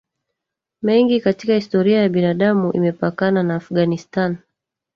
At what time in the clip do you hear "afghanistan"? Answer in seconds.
3.55-4.37